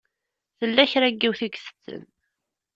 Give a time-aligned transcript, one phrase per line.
[0.59, 2.03] Tella kra n yiwet i itetten.